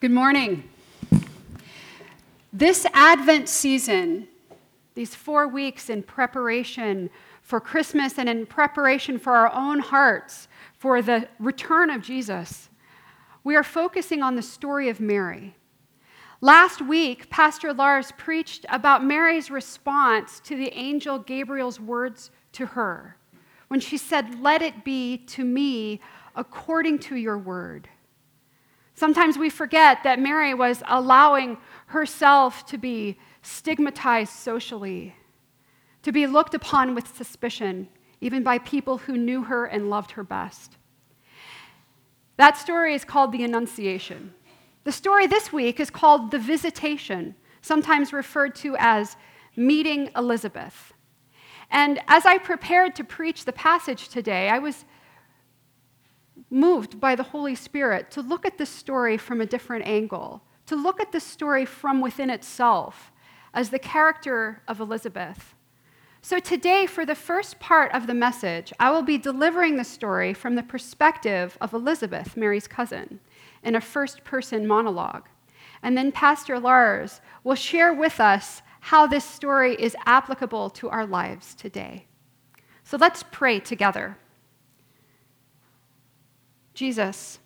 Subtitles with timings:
[0.00, 0.64] Good morning.
[2.54, 4.28] This Advent season,
[4.94, 7.10] these four weeks in preparation
[7.42, 10.48] for Christmas and in preparation for our own hearts
[10.78, 12.70] for the return of Jesus,
[13.44, 15.54] we are focusing on the story of Mary.
[16.40, 23.18] Last week, Pastor Lars preached about Mary's response to the angel Gabriel's words to her
[23.68, 26.00] when she said, Let it be to me
[26.34, 27.90] according to your word.
[28.94, 35.14] Sometimes we forget that Mary was allowing herself to be stigmatized socially,
[36.02, 37.88] to be looked upon with suspicion,
[38.20, 40.76] even by people who knew her and loved her best.
[42.36, 44.34] That story is called the Annunciation.
[44.84, 49.16] The story this week is called The Visitation, sometimes referred to as
[49.56, 50.92] Meeting Elizabeth.
[51.70, 54.84] And as I prepared to preach the passage today, I was
[56.50, 60.76] moved by the Holy Spirit to look at this story from a different angle, to
[60.76, 63.12] look at this story from within itself
[63.54, 65.54] as the character of Elizabeth.
[66.22, 70.34] So, today, for the first part of the message, I will be delivering the story
[70.34, 73.20] from the perspective of Elizabeth, Mary's cousin
[73.62, 75.28] in a first person monologue.
[75.82, 81.06] And then Pastor Lars will share with us how this story is applicable to our
[81.06, 82.06] lives today.
[82.84, 84.18] So let's pray together.
[86.74, 87.38] Jesus,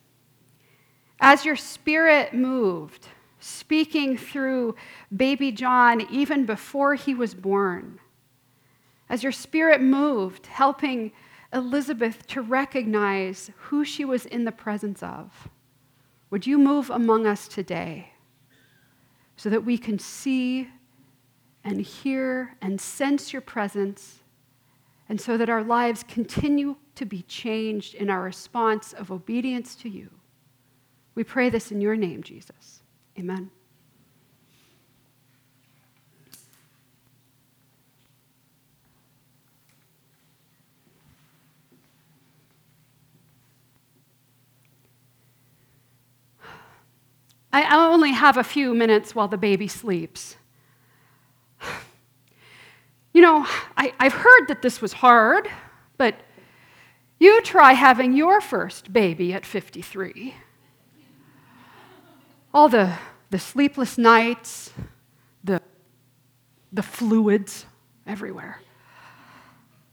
[1.21, 3.09] as your spirit moved,
[3.41, 4.75] speaking through
[5.15, 7.99] baby John even before he was born,
[9.09, 11.13] as your spirit moved, helping
[11.53, 15.49] Elizabeth to recognize who she was in the presence of.
[16.31, 18.11] Would you move among us today
[19.37, 20.69] so that we can see
[21.63, 24.21] and hear and sense your presence,
[25.09, 29.89] and so that our lives continue to be changed in our response of obedience to
[29.89, 30.11] you?
[31.15, 32.83] We pray this in your name, Jesus.
[33.19, 33.51] Amen.
[47.55, 50.37] I only have a few minutes while the baby sleeps.
[53.13, 55.49] You know, I, have heard that this was hard,
[55.99, 56.17] but
[57.25, 60.35] you try having your first baby at 53.
[62.53, 62.93] All the,
[63.31, 64.73] the sleepless nights,
[65.43, 65.63] the,
[66.71, 67.65] the fluids
[68.07, 68.61] everywhere.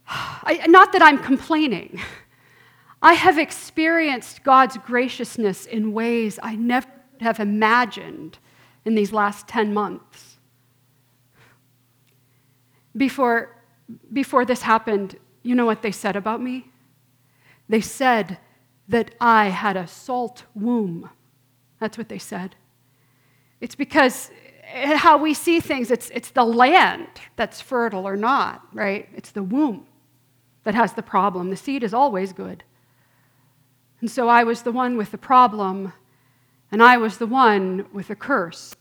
[0.07, 2.01] I, not that I'm complaining.
[3.01, 6.87] I have experienced God's graciousness in ways I never
[7.21, 8.39] have imagined
[8.83, 10.37] in these last 10 months.
[12.97, 13.55] Before,
[14.11, 16.70] before this happened, you know what they said about me?
[17.71, 18.37] They said
[18.89, 21.09] that I had a salt womb.
[21.79, 22.57] That's what they said.
[23.61, 24.29] It's because
[24.65, 29.07] eh, how we see things, it's, it's the land that's fertile or not, right?
[29.15, 29.87] It's the womb
[30.65, 31.49] that has the problem.
[31.49, 32.65] The seed is always good.
[34.01, 35.93] And so I was the one with the problem
[36.73, 38.75] and I was the one with a curse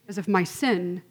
[0.00, 1.02] because of my sin.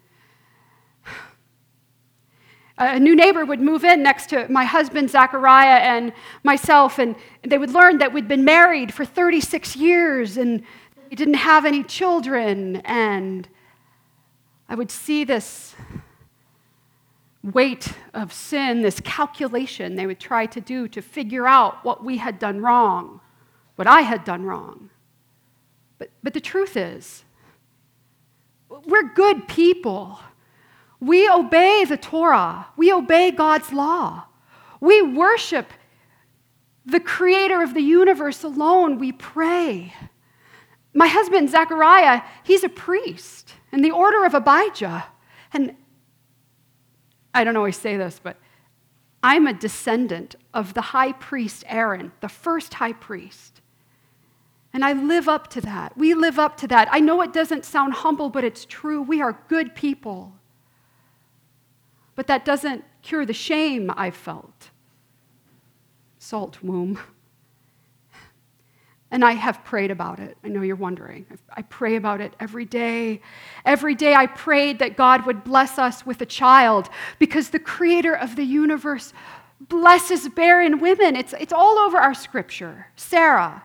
[2.85, 6.13] A new neighbor would move in next to my husband, Zachariah, and
[6.44, 10.63] myself, and they would learn that we'd been married for 36 years and
[11.09, 12.77] we didn't have any children.
[12.85, 13.47] And
[14.67, 15.75] I would see this
[17.44, 22.17] weight of sin, this calculation they would try to do to figure out what we
[22.17, 23.19] had done wrong,
[23.75, 24.89] what I had done wrong.
[25.97, 27.23] But, but the truth is,
[28.85, 30.19] we're good people.
[31.03, 34.23] We obey the Torah, we obey God's law.
[34.79, 35.67] We worship
[36.85, 38.99] the creator of the universe alone.
[38.99, 39.93] We pray.
[40.93, 45.05] My husband, Zechariah, he's a priest in the order of Abijah.
[45.51, 45.75] And
[47.33, 48.37] I don't always say this, but
[49.21, 53.61] I'm a descendant of the high priest Aaron, the first high priest.
[54.71, 55.97] And I live up to that.
[55.97, 56.88] We live up to that.
[56.91, 59.01] I know it doesn't sound humble, but it's true.
[59.01, 60.33] We are good people.
[62.15, 64.69] But that doesn't cure the shame I've felt.
[66.19, 67.00] Salt womb.
[69.12, 70.38] And I have prayed about it.
[70.44, 71.27] I know you're wondering.
[71.56, 73.21] I pray about it every day.
[73.63, 76.89] Every day I prayed that God would bless us with a child
[77.19, 79.13] because the creator of the universe
[79.59, 81.16] blesses barren women.
[81.16, 82.88] It's, it's all over our scripture.
[82.95, 83.63] Sarah,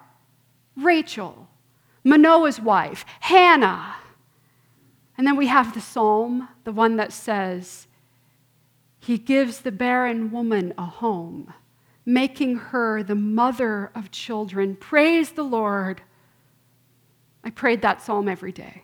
[0.77, 1.49] Rachel,
[2.05, 3.97] Manoah's wife, Hannah.
[5.17, 7.88] And then we have the psalm, the one that says,
[8.99, 11.53] He gives the barren woman a home,
[12.05, 14.77] making her the mother of children.
[14.77, 16.03] Praise the Lord.
[17.45, 18.83] I prayed that psalm every day.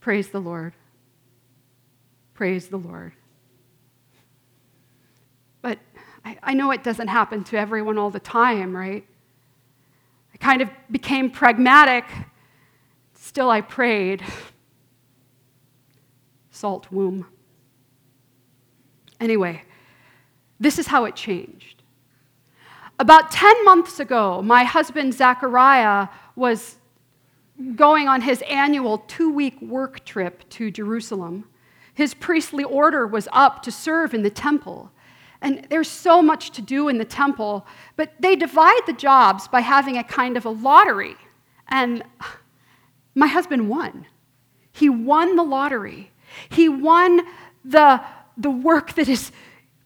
[0.00, 0.72] Praise the Lord.
[2.34, 3.12] Praise the Lord.
[5.60, 5.78] But
[6.24, 9.04] I, I know it doesn't happen to everyone all the time, right?
[10.32, 12.04] I kind of became pragmatic.
[13.14, 14.22] Still, I prayed.
[16.50, 17.26] Salt womb.
[19.20, 19.62] Anyway,
[20.58, 21.82] this is how it changed.
[22.98, 26.76] About 10 months ago, my husband Zachariah was
[27.74, 31.44] going on his annual two week work trip to Jerusalem.
[31.94, 34.90] His priestly order was up to serve in the temple.
[35.42, 37.66] And there's so much to do in the temple,
[37.96, 41.16] but they divide the jobs by having a kind of a lottery.
[41.68, 42.02] And
[43.14, 44.06] my husband won.
[44.72, 46.10] He won the lottery.
[46.50, 47.22] He won
[47.64, 48.02] the,
[48.40, 49.32] the work that is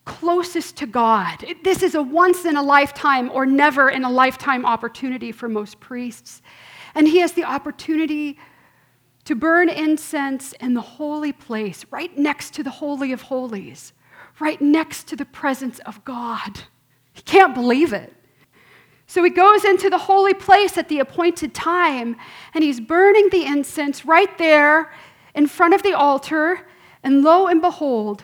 [0.05, 1.43] closest to God.
[1.63, 5.79] This is a once in a lifetime or never in a lifetime opportunity for most
[5.79, 6.41] priests.
[6.93, 8.39] And he has the opportunity
[9.25, 13.91] to burn incense in the holy place, right next to the Holy of Holies,
[14.39, 16.59] right next to the presence of God.
[17.11, 18.13] He can't believe it.
[19.07, 22.15] So he goes into the holy place at the appointed time,
[22.53, 24.93] and he's burning the incense right there
[25.33, 26.67] in front of the altar.
[27.03, 28.23] And lo and behold,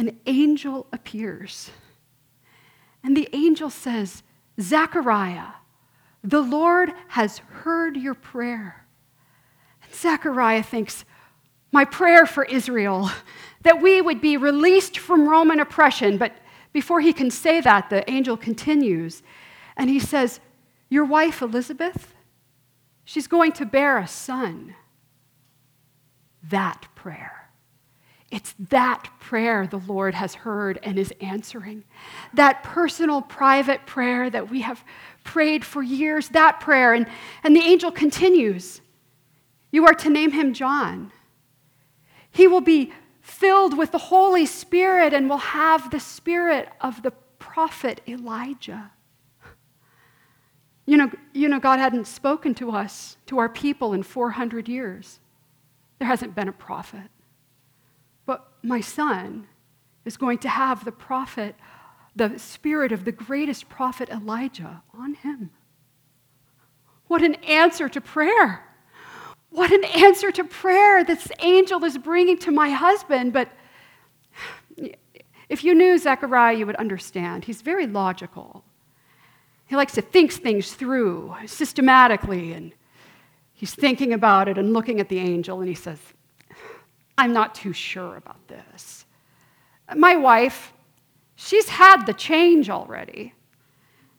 [0.00, 1.70] an angel appears.
[3.04, 4.22] And the angel says,
[4.58, 5.52] Zechariah,
[6.24, 8.86] the Lord has heard your prayer.
[9.82, 11.04] And Zechariah thinks,
[11.70, 13.10] My prayer for Israel,
[13.62, 16.16] that we would be released from Roman oppression.
[16.16, 16.32] But
[16.72, 19.22] before he can say that, the angel continues
[19.76, 20.40] and he says,
[20.88, 22.14] Your wife Elizabeth,
[23.04, 24.74] she's going to bear a son.
[26.42, 27.39] That prayer.
[28.30, 31.84] It's that prayer the Lord has heard and is answering.
[32.34, 34.84] That personal, private prayer that we have
[35.24, 36.94] prayed for years, that prayer.
[36.94, 37.06] And,
[37.42, 38.80] and the angel continues
[39.72, 41.12] You are to name him John.
[42.30, 47.10] He will be filled with the Holy Spirit and will have the spirit of the
[47.38, 48.92] prophet Elijah.
[50.86, 55.20] You know, you know, God hadn't spoken to us, to our people, in 400 years.
[55.98, 57.10] There hasn't been a prophet.
[58.26, 59.48] But my son
[60.04, 61.54] is going to have the prophet
[62.16, 65.50] the spirit of the greatest prophet Elijah on him.
[67.06, 68.66] What an answer to prayer!
[69.50, 73.32] What an answer to prayer this angel is bringing to my husband.
[73.32, 73.48] But
[75.48, 77.44] if you knew Zechariah, you would understand.
[77.44, 78.64] He's very logical.
[79.66, 82.72] He likes to think things through systematically, and
[83.52, 85.98] he's thinking about it and looking at the angel, and he says,
[87.20, 89.04] I'm not too sure about this.
[89.94, 90.72] My wife,
[91.36, 93.34] she's had the change already.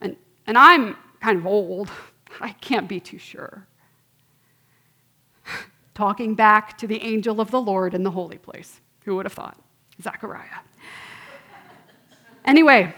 [0.01, 0.15] And,
[0.45, 1.89] and I'm kind of old.
[2.39, 3.65] I can't be too sure.
[5.95, 8.79] Talking back to the angel of the Lord in the holy place.
[9.05, 9.59] Who would have thought?
[9.99, 10.61] Zechariah.
[12.45, 12.93] anyway,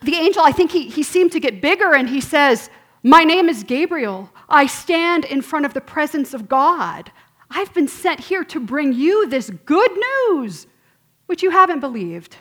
[0.00, 2.70] the angel, I think he, he seemed to get bigger and he says,
[3.02, 4.30] My name is Gabriel.
[4.48, 7.10] I stand in front of the presence of God.
[7.54, 9.90] I've been sent here to bring you this good
[10.28, 10.66] news,
[11.26, 12.36] which you haven't believed.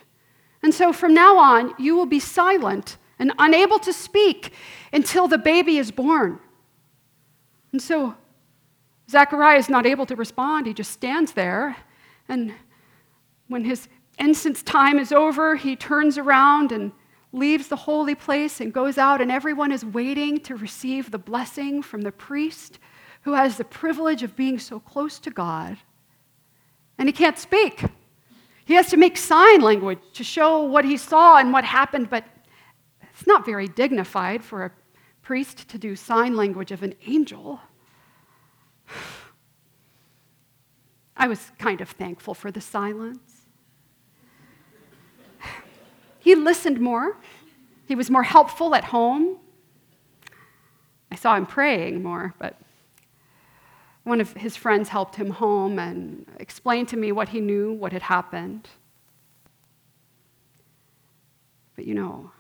[0.63, 4.53] And so from now on, you will be silent and unable to speak
[4.91, 6.39] until the baby is born.
[7.71, 8.15] And so
[9.09, 10.65] Zechariah is not able to respond.
[10.65, 11.77] He just stands there.
[12.27, 12.53] And
[13.47, 13.87] when his
[14.17, 16.91] incense time is over, he turns around and
[17.31, 21.81] leaves the holy place and goes out, and everyone is waiting to receive the blessing
[21.81, 22.79] from the priest
[23.23, 25.77] who has the privilege of being so close to God.
[26.97, 27.83] And he can't speak.
[28.65, 32.25] He has to make sign language to show what he saw and what happened, but
[33.13, 34.71] it's not very dignified for a
[35.21, 37.59] priest to do sign language of an angel.
[41.17, 43.47] I was kind of thankful for the silence.
[46.19, 47.17] He listened more.
[47.85, 49.37] He was more helpful at home.
[51.11, 52.57] I saw him praying more, but
[54.03, 57.93] one of his friends helped him home and explained to me what he knew, what
[57.93, 58.67] had happened.
[61.75, 62.31] But you know,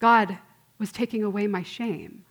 [0.00, 0.38] God
[0.78, 2.24] was taking away my shame.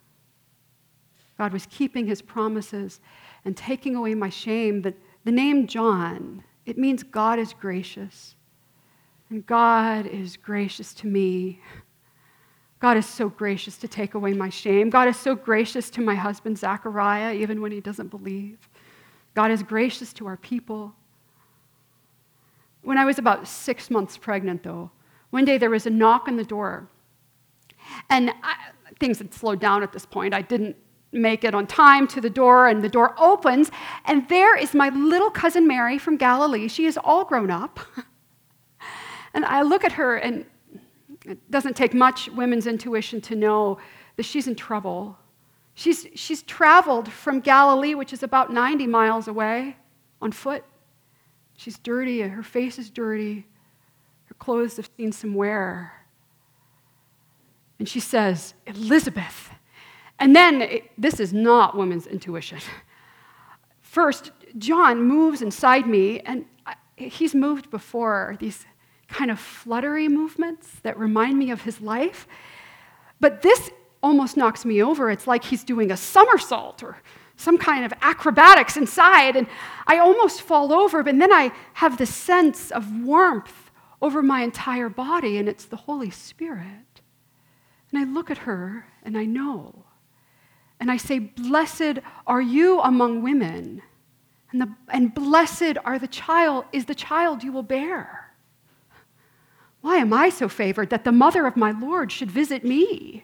[1.38, 3.00] God was keeping his promises
[3.46, 4.81] and taking away my shame.
[4.81, 4.93] The,
[5.24, 8.36] the name John, it means God is gracious.
[9.29, 11.62] And God is gracious to me
[12.81, 14.89] God is so gracious to take away my shame.
[14.89, 18.57] God is so gracious to my husband, Zachariah, even when he doesn't believe.
[19.35, 20.93] God is gracious to our people.
[22.81, 24.89] When I was about six months pregnant, though,
[25.29, 26.88] one day there was a knock on the door.
[28.09, 28.55] And I,
[29.00, 30.33] things had slowed down at this point.
[30.33, 30.75] I didn't
[31.11, 33.69] make it on time to the door, and the door opens,
[34.05, 36.67] and there is my little cousin Mary from Galilee.
[36.67, 37.79] She is all grown up.
[39.33, 40.45] and I look at her, and
[41.25, 43.77] it doesn't take much women's intuition to know
[44.15, 45.17] that she's in trouble.
[45.73, 49.77] She's, she's traveled from Galilee, which is about 90 miles away,
[50.21, 50.63] on foot.
[51.55, 53.45] She's dirty, her face is dirty,
[54.25, 55.93] her clothes have seen some wear.
[57.77, 59.51] And she says, Elizabeth.
[60.19, 62.59] And then, it, this is not women's intuition.
[63.81, 66.45] First, John moves inside me, and
[66.95, 68.65] he's moved before, these
[69.11, 72.27] kind of fluttery movements that remind me of his life.
[73.19, 73.69] But this
[74.01, 75.11] almost knocks me over.
[75.11, 76.97] It's like he's doing a somersault or
[77.35, 79.47] some kind of acrobatics inside, and
[79.87, 84.89] I almost fall over, but then I have the sense of warmth over my entire
[84.89, 87.01] body, and it's the Holy Spirit.
[87.91, 89.85] And I look at her and I know.
[90.79, 93.81] And I say, Blessed are you among women,
[94.51, 98.20] and, the, and blessed are the child, is the child you will bear.
[99.81, 103.23] Why am I so favored that the mother of my Lord should visit me?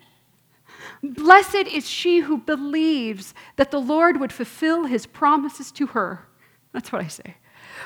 [1.04, 6.28] Blessed is she who believes that the Lord would fulfill his promises to her.
[6.74, 7.36] That's what I say.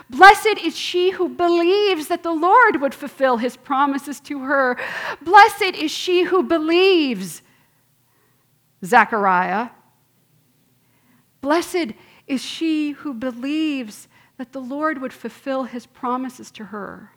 [0.10, 4.78] Blessed is she who believes that the Lord would fulfill his promises to her.
[5.22, 7.42] Blessed is she who believes.
[8.84, 9.70] Zechariah.
[11.42, 11.94] Blessed
[12.28, 17.12] is she who believes that the Lord would fulfill his promises to her.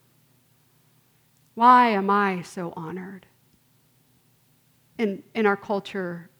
[1.54, 3.26] Why am I so honored?
[4.98, 6.30] in, in our culture,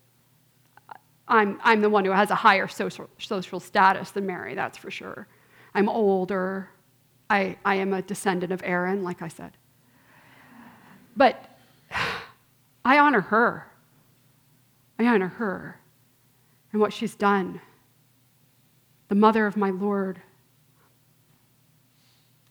[1.26, 4.90] I'm, I'm the one who has a higher social, social status than Mary, that's for
[4.90, 5.26] sure.
[5.74, 6.70] I'm older.
[7.30, 9.52] I, I am a descendant of Aaron, like I said.
[11.16, 11.58] But
[12.84, 13.66] I honor her.
[14.98, 15.80] I honor her
[16.72, 17.60] and what she's done.
[19.08, 20.20] The mother of my Lord.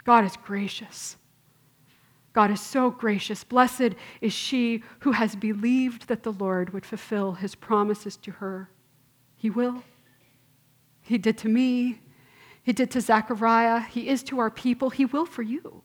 [0.04, 1.16] God is gracious.
[2.34, 3.44] God is so gracious.
[3.44, 8.70] Blessed is she who has believed that the Lord would fulfill his promises to her.
[9.38, 9.84] He will.
[11.02, 12.02] He did to me.
[12.64, 13.82] He did to Zechariah.
[13.82, 14.90] He is to our people.
[14.90, 15.84] He will for you.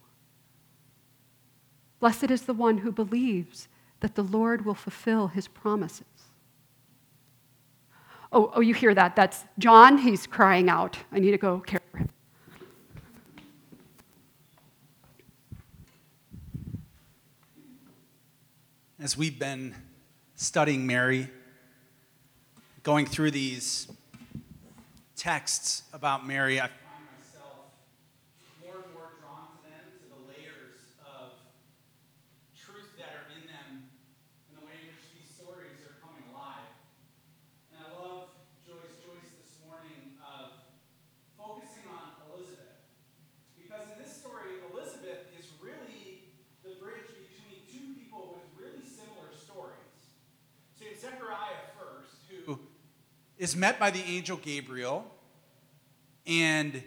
[2.01, 3.69] Blessed is the one who believes
[4.01, 6.07] that the Lord will fulfill his promises.
[8.31, 9.17] Oh, oh, you hear that?
[9.17, 9.99] That's John.
[9.99, 10.99] He's crying out.
[11.11, 12.09] I need to go care for him.
[19.01, 19.75] As we've been
[20.35, 21.31] studying Mary,
[22.83, 23.87] going through these
[25.15, 27.79] texts about Mary, I find myself
[28.59, 31.31] more and more drawn to them, to the layers of
[32.59, 33.87] truth that are in them,
[34.51, 36.67] and the way in which these stories are coming alive.
[37.71, 38.35] And I love
[38.67, 40.59] Joy's choice this morning of
[41.39, 42.83] focusing on Elizabeth.
[43.55, 46.35] Because in this story, Elizabeth is really
[46.67, 50.15] the bridge between two people with really similar stories.
[50.79, 52.59] So you have Zechariah first, who
[53.49, 55.07] is met by the angel Gabriel
[56.27, 56.83] and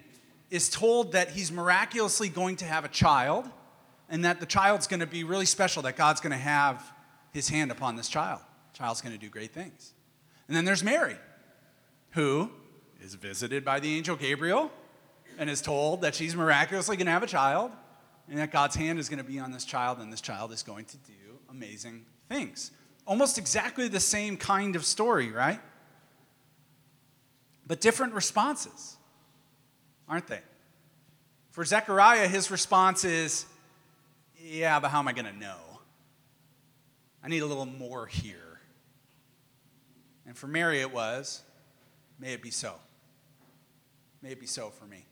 [0.51, 3.49] is told that he's miraculously going to have a child
[4.09, 6.93] and that the child's going to be really special, that God's going to have
[7.33, 8.41] his hand upon this child.
[8.73, 9.95] The child's going to do great things.
[10.47, 11.15] And then there's Mary,
[12.11, 12.51] who
[13.01, 14.71] is visited by the angel Gabriel
[15.39, 17.71] and is told that she's miraculously going to have a child
[18.29, 20.61] and that God's hand is going to be on this child and this child is
[20.61, 22.69] going to do amazing things.
[23.07, 25.59] Almost exactly the same kind of story, right?
[27.71, 28.97] But different responses,
[30.09, 30.41] aren't they?
[31.51, 33.45] For Zechariah, his response is,
[34.37, 35.55] Yeah, but how am I going to know?
[37.23, 38.59] I need a little more here.
[40.27, 41.43] And for Mary, it was,
[42.19, 42.73] May it be so.
[44.21, 45.05] May it be so for me.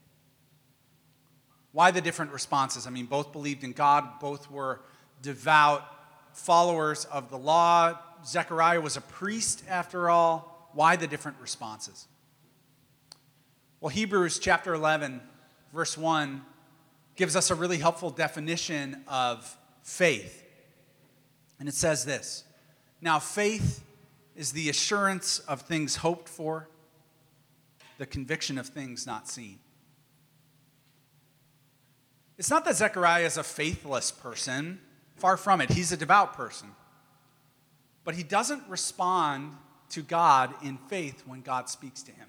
[1.71, 2.85] Why the different responses?
[2.85, 4.81] I mean, both believed in God, both were
[5.21, 5.85] devout
[6.33, 7.97] followers of the law.
[8.25, 10.69] Zechariah was a priest, after all.
[10.73, 12.05] Why the different responses?
[13.81, 15.21] Well, Hebrews chapter 11,
[15.74, 16.43] verse 1,
[17.15, 20.43] gives us a really helpful definition of faith.
[21.59, 22.43] And it says this
[23.00, 23.81] Now, faith
[24.36, 26.67] is the assurance of things hoped for,
[27.98, 29.59] the conviction of things not seen.
[32.38, 34.81] It's not that Zechariah is a faithless person,
[35.15, 35.71] far from it.
[35.71, 36.69] He's a devout person.
[38.03, 39.53] But he doesn't respond
[39.91, 42.27] to God in faith when God speaks to him.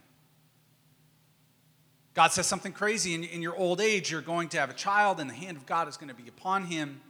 [2.20, 5.20] God says something crazy in, in your old age, you're going to have a child,
[5.20, 7.00] and the hand of God is going to be upon him.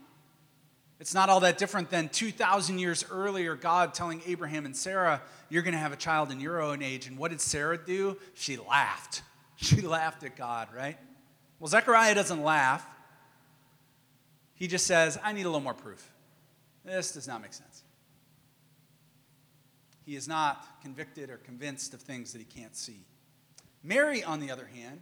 [1.01, 5.63] It's not all that different than 2,000 years earlier, God telling Abraham and Sarah, You're
[5.63, 7.07] going to have a child in your own age.
[7.07, 8.15] And what did Sarah do?
[8.35, 9.23] She laughed.
[9.57, 10.97] She laughed at God, right?
[11.59, 12.87] Well, Zechariah doesn't laugh.
[14.55, 16.09] He just says, I need a little more proof.
[16.85, 17.83] This does not make sense.
[20.05, 23.03] He is not convicted or convinced of things that he can't see.
[23.83, 25.01] Mary, on the other hand,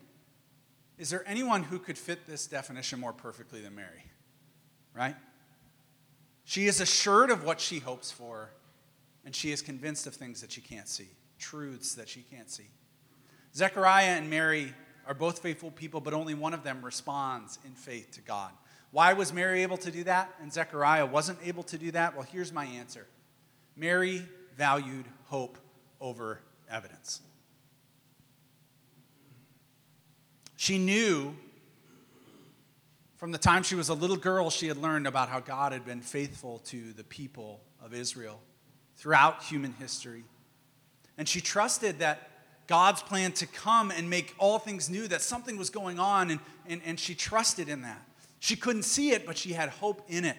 [0.97, 4.05] is there anyone who could fit this definition more perfectly than Mary?
[4.93, 5.15] Right?
[6.43, 8.51] She is assured of what she hopes for,
[9.23, 12.67] and she is convinced of things that she can't see, truths that she can't see.
[13.55, 14.73] Zechariah and Mary
[15.07, 18.51] are both faithful people, but only one of them responds in faith to God.
[18.91, 22.15] Why was Mary able to do that and Zechariah wasn't able to do that?
[22.15, 23.07] Well, here's my answer
[23.75, 24.25] Mary
[24.57, 25.57] valued hope
[26.01, 27.21] over evidence.
[30.59, 31.37] She knew
[33.15, 35.85] from the time she was a little girl, she had learned about how God had
[35.85, 38.41] been faithful to the people of Israel
[38.97, 40.25] throughout human history.
[41.17, 42.29] And she trusted that
[42.67, 46.41] God's plan to come and make all things new, that something was going on, and,
[46.67, 48.05] and, and she trusted in that.
[48.39, 50.37] She couldn't see it, but she had hope in it.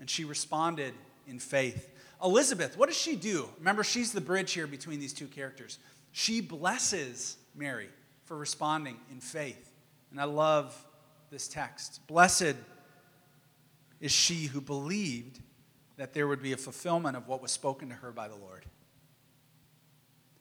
[0.00, 0.92] And she responded
[1.28, 1.88] in faith.
[2.20, 3.48] Elizabeth, what does she do?
[3.58, 5.78] Remember, she's the bridge here between these two characters.
[6.10, 7.90] She blesses Mary
[8.24, 9.70] for responding in faith.
[10.10, 10.74] And I love
[11.30, 12.00] this text.
[12.06, 12.56] Blessed
[14.00, 15.40] is she who believed
[15.96, 18.64] that there would be a fulfillment of what was spoken to her by the Lord.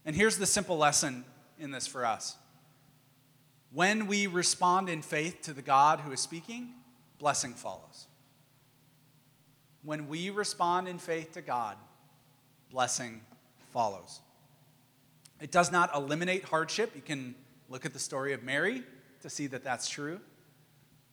[0.06, 1.24] And here's the simple lesson
[1.60, 2.38] in this for us
[3.72, 6.70] when we respond in faith to the God who is speaking,
[7.18, 8.08] blessing follows.
[9.84, 11.78] When we respond in faith to God,
[12.70, 13.22] blessing
[13.72, 14.20] follows.
[15.42, 16.92] It does not eliminate hardship.
[16.96, 17.36] You can
[17.70, 18.84] Look at the story of Mary
[19.22, 20.20] to see that that's true.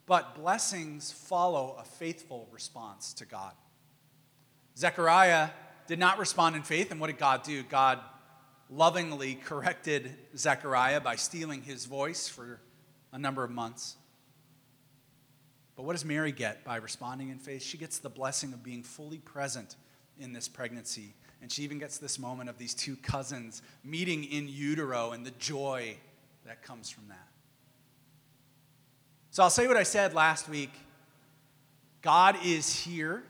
[0.07, 3.53] But blessings follow a faithful response to God.
[4.77, 5.51] Zechariah
[5.87, 7.63] did not respond in faith, and what did God do?
[7.63, 8.01] God
[8.69, 12.61] lovingly corrected Zechariah by stealing his voice for
[13.13, 13.97] a number of months.
[15.77, 17.63] But what does Mary get by responding in faith?
[17.63, 19.77] She gets the blessing of being fully present
[20.19, 21.15] in this pregnancy.
[21.43, 25.31] And she even gets this moment of these two cousins meeting in utero and the
[25.33, 25.97] joy
[26.51, 27.29] that comes from that.
[29.31, 30.73] So I'll say what I said last week
[32.03, 33.23] God is here,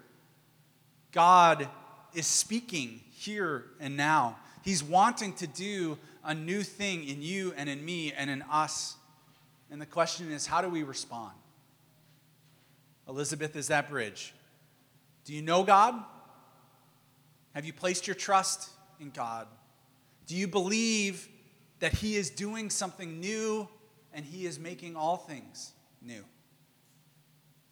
[1.13, 1.69] God
[2.15, 4.39] is speaking here and now.
[4.63, 8.97] He's wanting to do a new thing in you and in me and in us.
[9.71, 11.35] And the question is, how do we respond?
[13.07, 14.33] Elizabeth is that bridge.
[15.27, 15.95] Do you know God?
[17.55, 19.47] Have you placed your trust in God?
[20.27, 21.29] Do you believe
[21.81, 23.69] that He is doing something new
[24.13, 26.25] and He is making all things new.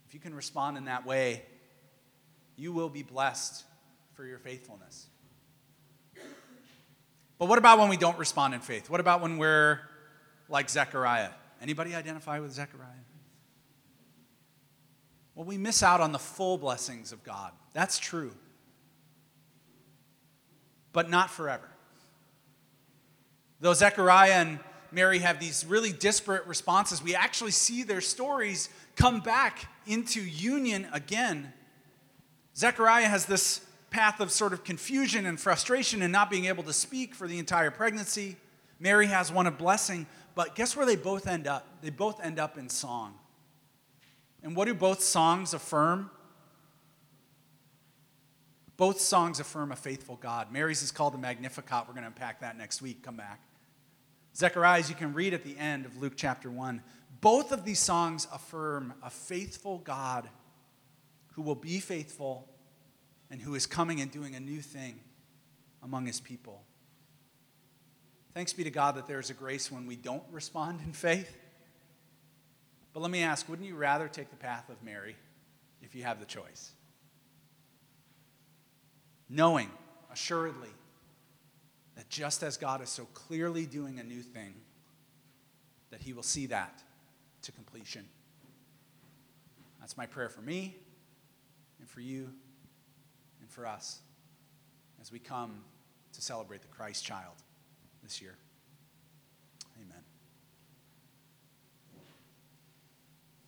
[0.07, 1.42] If you can respond in that way,
[2.57, 3.64] you will be blessed
[4.14, 5.07] for your faithfulness.
[7.38, 8.90] But what about when we don't respond in faith?
[8.90, 9.81] What about when we're
[10.49, 11.31] like Zechariah?
[11.62, 12.88] Anybody identify with Zechariah?
[15.35, 17.53] Well, we miss out on the full blessings of God.
[17.73, 18.33] That's true.
[20.92, 21.67] But not forever.
[23.61, 24.61] Though Zechariah and
[24.92, 30.87] Mary have these really disparate responses, we actually see their stories come back into union
[30.92, 31.53] again.
[32.57, 36.73] Zechariah has this path of sort of confusion and frustration and not being able to
[36.73, 38.37] speak for the entire pregnancy.
[38.81, 41.66] Mary has one of blessing, but guess where they both end up?
[41.83, 43.14] They both end up in song.
[44.42, 46.11] And what do both songs affirm?
[48.77, 50.53] Both songs affirm a faithful God.
[50.53, 51.85] Mary's is called the Magnificat.
[51.88, 53.03] We're going to unpack that next week.
[53.03, 53.40] Come back.
[54.38, 56.81] Zechariah's, you can read at the end of Luke chapter 1.
[57.20, 60.29] Both of these songs affirm a faithful God
[61.33, 62.48] who will be faithful
[63.31, 65.01] and who is coming and doing a new thing
[65.83, 66.62] among his people.
[68.33, 71.37] Thanks be to God that there is a grace when we don't respond in faith.
[72.92, 75.16] But let me ask wouldn't you rather take the path of Mary
[75.83, 76.72] if you have the choice?
[79.29, 79.70] Knowing,
[80.12, 80.70] assuredly,
[81.98, 84.54] that just as God is so clearly doing a new thing,
[85.90, 86.80] that He will see that
[87.42, 88.04] to completion.
[89.80, 90.76] That's my prayer for me
[91.80, 92.30] and for you
[93.40, 93.98] and for us
[95.00, 95.64] as we come
[96.12, 97.34] to celebrate the Christ child
[98.04, 98.37] this year.